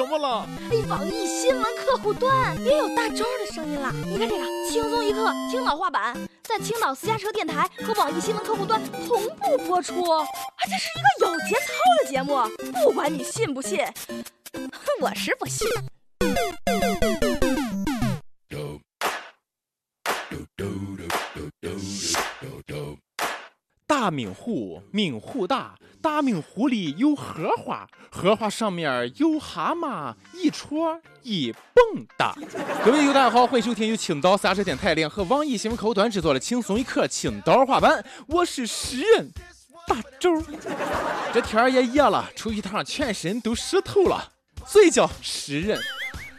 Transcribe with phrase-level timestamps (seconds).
[0.00, 0.48] 什么了？
[0.70, 3.92] 哎，网易新闻客户端也有大周的声音了！
[3.92, 10.10] 你看这个轻松一刻青岛话版，在青岛私家车电台和网易新闻客户端同步播出。
[10.10, 10.24] 啊，
[10.62, 12.38] 这是一个有节操的节目，
[12.82, 13.78] 不管你信不信，
[15.02, 15.68] 我是不信。
[23.86, 32.34] 大明湖，明湖大，大明湖里有荷花，荷花上面有蛤蟆，一戳一蹦哒。
[32.82, 39.30] 各位友大家好，欢迎收听由青岛三十电台联合网易新闻客户端制作的轻松一刻青岛话版，我是诗人
[39.86, 40.42] 大周。
[41.34, 44.32] 这天儿也热了，出一趟全身都湿透了，
[44.66, 45.78] 所以叫诗人。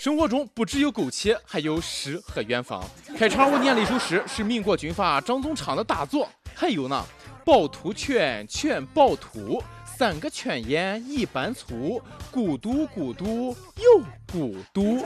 [0.00, 2.84] 生活中不只有枸杞，还有诗和远方。
[3.16, 6.28] 开场我念了一首诗，是民国军阀张宗昌的大作。
[6.56, 7.04] 还有呢。
[7.44, 15.04] 趵突泉，泉趵突，三个泉眼一般粗，孤独孤独又孤独。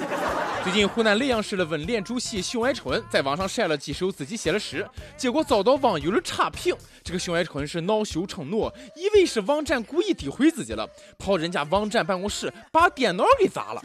[0.63, 6.73] 最近湖南耒阳市的文联主席熊爱春在网上晒了几首自己写的诗，结果遭到网友的差评。
[7.03, 13.83] 这个熊爱春是恼羞成怒，以为是网站故意诋毁自己了，跑人家网站办公室把电脑给砸了。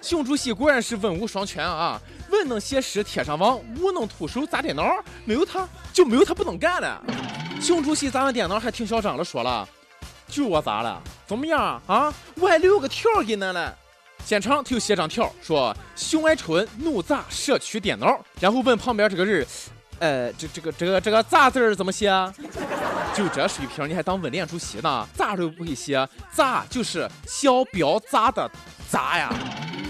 [0.00, 2.00] 熊主席果然是文武双全啊！
[2.30, 4.84] 文能写诗贴上网，武能徒手砸电脑，
[5.24, 7.02] 没有他就没有他不能干的。
[7.60, 9.68] 熊主席砸完电脑还挺嚣张的说了
[10.28, 12.12] ：“就我砸了，怎么样啊？
[12.36, 13.68] 我还留个条给恁嘞。”
[14.24, 19.46] 现场他又写张条说：“熊爱春怒砸社区电脑。”然后问旁边这个人
[19.98, 22.08] ：“呃，这这个这个这个砸字怎么写？”
[23.14, 25.06] 就这水平你还当文联主席呢？
[25.14, 28.48] 砸都不会写，砸就是小标砸的
[28.88, 29.32] 砸呀。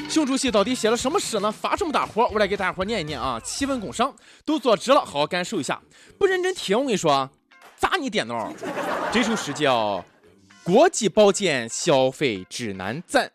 [0.09, 1.53] 熊主席到底写了什么诗呢？
[1.53, 3.39] 发这么大火，我来给大家伙念一念啊！
[3.41, 5.79] 奇闻共赏，都坐直了，好好感受一下。
[6.19, 7.29] 不认真听，我跟你说，
[7.77, 8.51] 砸你电脑。
[9.13, 9.99] 这首诗叫
[10.65, 13.27] 《国际保健消费指南赞》，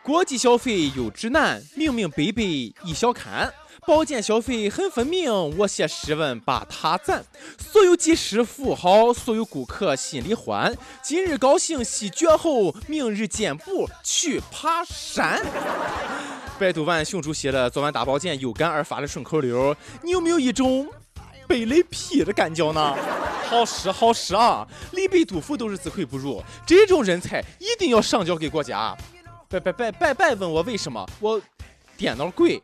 [0.00, 3.52] 国际消费有指南，明明白白一小看。
[3.88, 7.24] 保健消费很分明，我写诗文把他赞。
[7.72, 10.76] 所有技师服务好，所有顾客心里欢。
[11.02, 15.42] 今日高兴洗脚后，明日健步去爬山。
[16.58, 20.86] 百度完熊主席的做完大保健有感而发的顺口溜，你有没有一种
[21.46, 22.94] 被雷劈的感觉呢？
[23.48, 24.68] 好诗好诗啊！
[24.92, 28.94] 李白、杜甫都是自愧不如，这种人才一定要上交给国家。
[29.48, 31.40] 拜拜拜拜拜问我为什么，我
[31.96, 32.60] 电脑贵。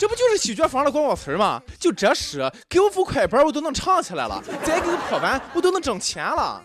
[0.00, 1.60] 这不就是洗脚房的广告词吗？
[1.78, 6.58] 就这诗，给我副快板我都能唱起来了，再给个破板我都能挣钱了。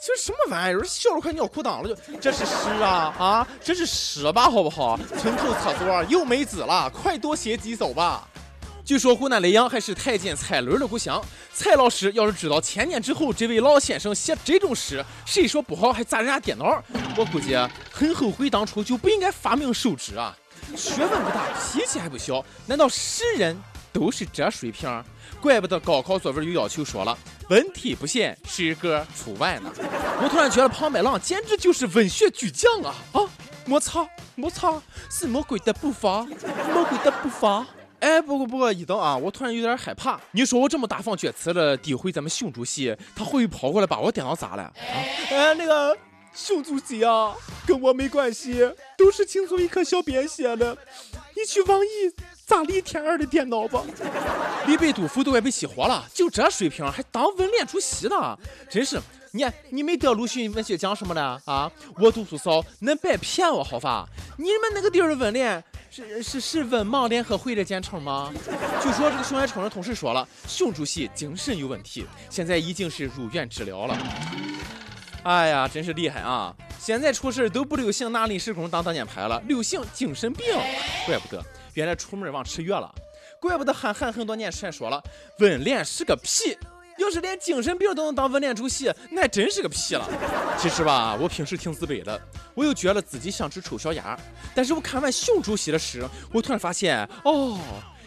[0.00, 0.84] 这什么玩意儿？
[0.84, 1.88] 笑得快尿裤裆了！
[1.88, 3.48] 就这是诗啊啊！
[3.60, 4.96] 这是诗吧，好不好？
[5.18, 8.22] 村头厕所有妹子了，快多写几首吧。
[8.84, 11.20] 据说湖南耒阳还是太监蔡伦的故乡。
[11.52, 16.80] 蔡老师要是知道千年之后这位老先生写这种诗，谁说不好还砸人家电脑？
[17.16, 17.56] 我估计
[17.90, 20.32] 很后悔当初就不应该发明手指啊。
[20.74, 23.56] 学问不大，脾气还不小，难道诗人
[23.92, 25.04] 都是这水平？
[25.40, 27.16] 怪不得高考作文有要求说了，
[27.50, 29.70] 文体不限，诗歌除外呢。
[30.22, 32.94] 我突然觉得庞麦郎简直就是文学巨匠啊！
[33.12, 33.20] 啊，
[33.66, 36.22] 摩擦摩擦，是魔鬼的步伐，
[36.72, 37.66] 魔鬼的步伐。
[38.00, 40.20] 哎，不过不过，一等啊，我突然有点害怕。
[40.32, 44.62] 你说我这么大放厥词的诋毁咱们熊主席，他会不会跑过来把我电脑砸了？
[44.62, 44.72] 啊，
[45.30, 45.96] 哎，那个。
[46.36, 47.34] 熊主席啊，
[47.66, 50.76] 跟我没关系，都是轻松一刻小编写的。
[51.34, 52.12] 你去网易
[52.44, 53.82] 砸李天儿的电脑吧。
[54.66, 58.38] 李白、杜甫都快被气活了，就这水平还当文联主席呢？
[58.68, 59.00] 真是，
[59.32, 61.72] 你你没得鲁迅文学奖什么的啊？
[61.98, 64.06] 我读书少，恁别骗我好吧？
[64.36, 68.30] 你们那个地儿的文联是是是文盲联合会的简称吗？
[68.82, 73.98] 据说这个熊爱春的同事说了，熊主席精神有问题，现在已经是入院治疗了。
[75.26, 76.54] 哎呀，真是厉害啊！
[76.78, 80.46] 现在出事都不流行拿临时工当挡箭牌了，流行精神病。
[81.04, 81.44] 怪不得，
[81.74, 82.88] 原来出门忘吃药了。
[83.40, 85.02] 怪不得韩寒很多年前说了，
[85.40, 86.56] 文联是个屁。
[86.98, 90.08] 要是连精神病都能当文联主席，那真是个屁了。
[90.56, 92.18] 其实吧，我平时挺自卑的，
[92.54, 94.16] 我又觉得自己像只丑小鸭。
[94.54, 97.58] 但是我看完熊主席的诗，我突然发现，哦。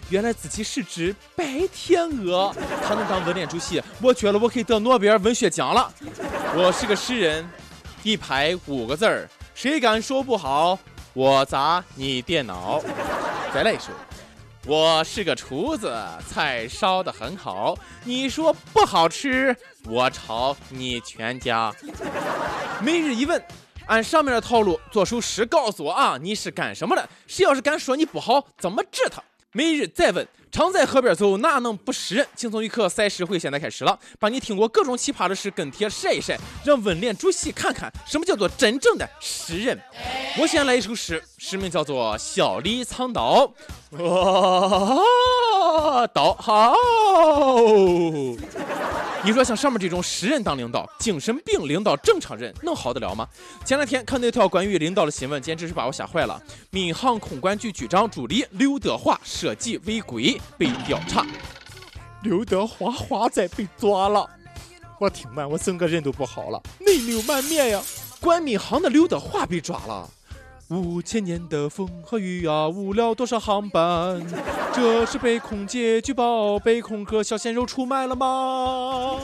[0.09, 2.51] 原来自己是只白天鹅，
[2.83, 5.93] 他能当文联主席，我觉得我可以得诺贝尔文学奖了。
[6.55, 7.47] 我是个诗人，
[8.01, 10.77] 一排五个字儿，谁敢说不好，
[11.13, 12.81] 我砸你电脑。
[13.53, 13.91] 再来一首，
[14.65, 15.95] 我是个厨子，
[16.27, 19.55] 菜烧的很好，你说不好吃，
[19.85, 21.71] 我炒你全家。
[22.81, 23.41] 每日一问，
[23.85, 27.07] 按上面的套路做首诗，告诉我啊，你是干什么的？
[27.27, 29.21] 谁要是敢说你不好，怎么治他？
[29.51, 32.27] 每日再问：常在河边走，哪能不湿人？
[32.35, 39.79] 轻松一刻赛事会现在开始了，把你听过各种奇葩的事跟帖晒一晒，让温脸主席看看什么叫做真正的诗人。
[40.39, 43.51] 我先来一首诗，诗名叫做《小李藏刀》。
[44.03, 46.73] 哇，刀好！
[49.21, 53.27] 你说像上面这种诗人当领导，精神病领导正常人能好得了吗？
[53.65, 56.41] 前两天看那条关于领导的新闻，简直是把我吓坏了。
[56.69, 61.25] 民航空管局局长助理刘德华涉及违规被调查，
[62.23, 64.29] 刘德华华仔被抓了，
[64.99, 67.81] 我听完我整个人都不好了，泪流满面呀！
[68.19, 70.09] 关民航的刘德华被抓了。
[70.67, 74.21] 五千年的风和雨啊，误了多少航班？
[74.71, 79.19] 这是被空姐举报，被空哥小鲜肉出卖了吗？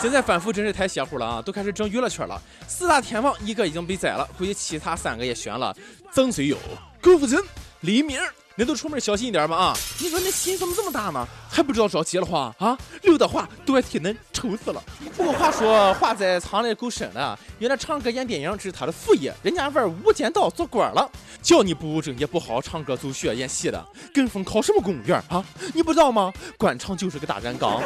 [0.00, 2.42] 现在反腐真是太邪乎了啊，都开始整娱乐圈了。
[2.66, 5.72] 四大天王一个已经被宰了，估计其他三个也悬了。
[6.10, 6.56] 曾水友、
[7.00, 7.40] 郭富城、
[7.82, 8.18] 黎明。
[8.56, 9.76] 那都出门小心一点吧啊！
[10.00, 11.26] 你说那心怎么这么大呢？
[11.50, 12.78] 还不知道着急了话啊？
[13.02, 14.80] 刘德华都快替恁愁死了。
[15.16, 21.10] 不过话说华仔藏的够深的，原来唱歌演电影只是他的副业，人家玩无间道做官了。
[21.42, 25.44] 叫你不务正业、不好好唱歌、走学、演戏的，跟风考什么公务员啊？
[25.74, 26.32] 你不知道吗？
[26.56, 27.82] 官场就是个大染缸，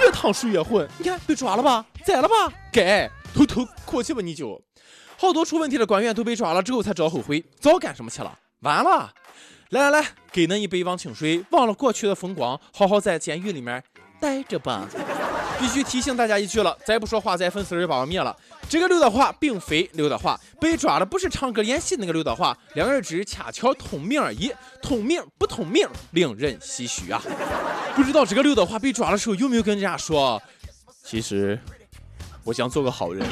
[0.00, 0.88] 越趟水越混。
[0.98, 1.84] 你看被抓了吧？
[2.06, 2.34] 宰了吧？
[2.72, 4.62] 该偷偷过去吧你就。
[5.18, 8.38] 好多出问题的官员都被抓了之后才知道后悔，早干什么去了？
[8.60, 9.12] 完了。
[9.72, 13.82] 来来来，给恁一杯忘情水，忘了过去的风光，好好在监狱里面
[14.20, 14.86] 待着吧。
[15.58, 18.36] 必须提醒大家一句了，再不说话，咱粉丝就把我灭了。
[18.68, 24.52] 这个刘德华并非刘德华，被抓的不是唱歌演戏那个刘德华，两人只是恰巧同名而已，
[24.82, 27.22] 同名不同名，令人唏嘘啊。
[27.96, 30.42] 不知道这个刘德华被抓的时候有没有跟人家说，
[31.02, 31.58] 其实
[32.44, 33.26] 我想做个好人。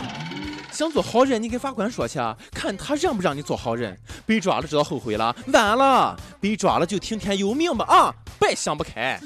[0.81, 2.19] 想做好人，你跟法官说去，
[2.55, 3.94] 看他让不让你做好人。
[4.25, 8.15] 被抓了知道后悔了，完了，被抓了就听天由命吧啊！
[8.41, 9.21] 别想不开。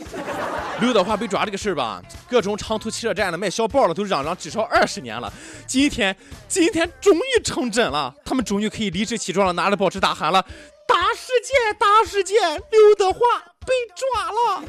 [0.80, 5.32] 刘德华被抓这个事儿吧，各种长途汽车站的卖小包的都嚷嚷至少二十年了。
[5.64, 6.16] 今天，
[6.48, 10.44] 今天终于成真了，他们终于可以理直气壮的拿着报纸大喊了：
[10.88, 12.36] 大事件，大事件，
[12.72, 13.20] 刘德华
[13.64, 14.64] 被抓了。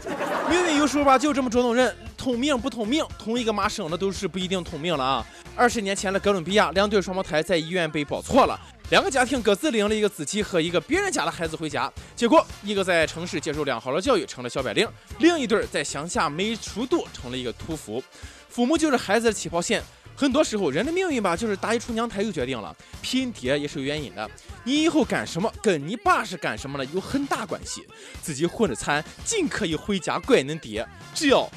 [0.51, 1.95] 命运有时候吧，就这么捉弄人。
[2.25, 5.23] 同命不同命，同一个妈生的都是不一定同命了啊！
[5.55, 14.87] 二十年前的哥伦比亚，两对双胞胎在医院被抱错了，两个家庭各自领了一个自己和一个别人家的孩子回家，结果一个在城市接受良好的教育，成了小白领；
[15.19, 18.03] 另一对在乡下没出度，成了一个屠夫。
[18.49, 19.83] 父母就是孩子的起跑线，
[20.15, 22.75] 很多时候人的命运吧，就是打一出娘胎就决定了。
[23.03, 24.27] 拼爹也是有原因的，
[24.63, 27.85] 你以后干什么，跟你爸是干什么的有很大关系。
[28.19, 30.83] 自己混着惨，尽可以回家怪恁爹，
[31.13, 31.47] 只要。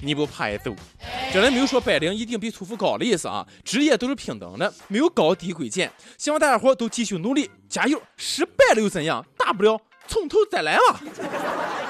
[0.00, 0.74] 你不怕挨揍？
[1.32, 5.90] 这里没有说白领一定比屠夫高的意思啊，职业都是平等的，没有高低贵贱。
[6.16, 8.00] 希望大家伙都继续努力，加油！
[8.16, 9.24] 失败了又怎样？
[9.36, 11.00] 大不了从头再来嘛。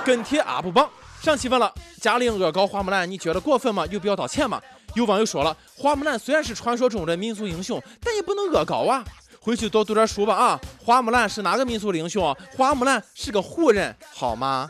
[0.04, 0.88] 跟帖 UP 榜
[1.20, 3.86] 上期问了，贾玲恶搞花木兰，你觉得过分吗？
[3.90, 4.60] 有必要道歉吗？
[4.94, 9.04] 有网友说了，花木兰虽然是传说中的民族英雄，但也不能恶搞啊。
[9.40, 10.60] 回去多读点书吧啊！
[10.84, 12.36] 花木兰是哪个民族的英雄？
[12.56, 14.68] 花木兰是个胡人，好吗？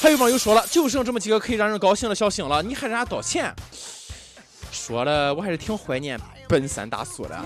[0.00, 3.52] 还有网友说了，就剩这么几个可以让人高兴的小星了，你还让人家道歉？
[4.70, 6.18] 说了，我还是挺怀念
[6.48, 7.36] 奔三大叔的。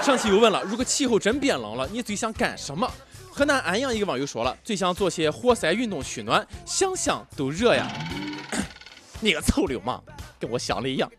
[0.00, 2.88] 上期又问了，如果气候真变冷了，你最想干什么？
[3.32, 7.90] 河南安阳一个网友说了，最想做些活塞运动取暖，想想都热呀。
[9.20, 10.02] 你个臭流氓！
[10.38, 11.10] 跟我想的一样。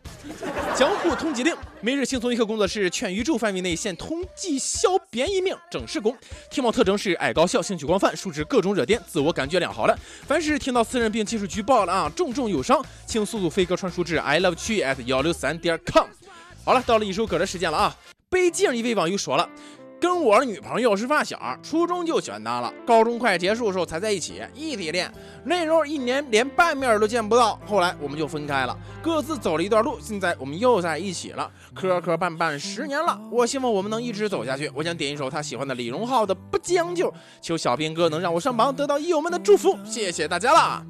[0.76, 6.16] 江湖通缉令，每日轻松一刻工作室全宇宙范围内现通缉小编一名，正式工。
[6.50, 9.98] 体貌特征是爱搞笑，兴趣广泛，熟知各种热点，自我感觉良好了。
[10.26, 16.06] 凡是听到私人并技术举报了啊，重重有赏，请速速飞鸽传书至 i love 曲 at 幺六三点 com。
[16.64, 17.96] 好了，到了一首歌的时间了啊！
[18.28, 19.48] 北京一位网友说了。
[20.00, 25.12] 跟我女朋友是发小，初中就喜欢她了，高中快结束的时候才在一起，异地恋，
[25.44, 34.70] 那时候一年连半面都见不到，后来我们就分开了，各自走了一段路，现在我们又在一起了，磕磕绊绊十年了，我希望我们能一直走下去。
[34.74, 37.10] 我想点一首他喜欢的李荣浩的《不将就》，
[37.42, 40.82] 求小兵哥能让我上榜，得到益友们的祝福，谢谢大家啦。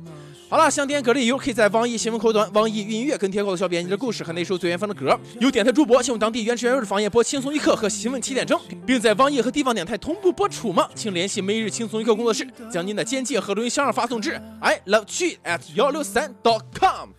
[0.51, 5.17] 好了，想点歌的友可以在网易新闻客户端、网易云音乐跟帖告诉小编你的故事和那首最远方的歌。
[5.39, 10.89] 有电台主播想用当地原汁原味的方言播《轻松一刻》和新闻七点整，并在网易和地方电台同步播出吗？
[10.93, 17.11] 请联系每日轻松一刻工作室，将您的简介和录音想法发送至 i love q at 幺六三 dot com。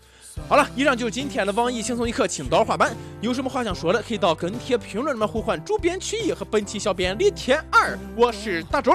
[0.50, 2.94] 好了，以上就是今天的网易轻松一刻青岛话版。
[3.22, 7.98] 有什么话想说的，可以到跟帖评论里面呼唤主编曲艺和本期小编李天二。
[8.14, 8.92] 我是大周，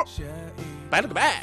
[0.90, 1.42] 拜了个拜。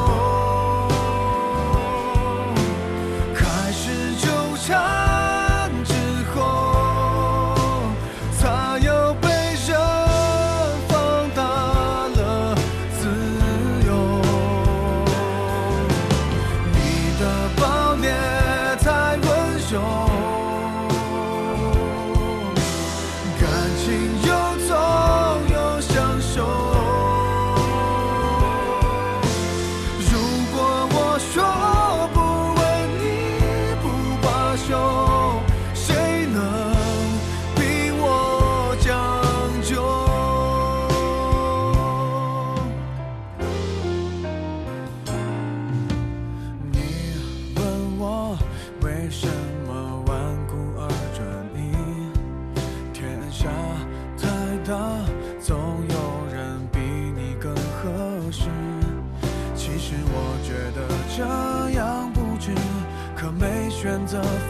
[23.85, 24.20] change.